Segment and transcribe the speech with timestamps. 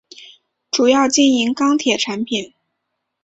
[0.71, 2.55] 主要经营钢铁产品。